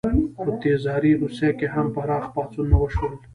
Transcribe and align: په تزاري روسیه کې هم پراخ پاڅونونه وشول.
په 0.35 0.43
تزاري 0.61 1.11
روسیه 1.21 1.51
کې 1.59 1.67
هم 1.75 1.85
پراخ 1.95 2.25
پاڅونونه 2.33 2.75
وشول. 2.79 3.13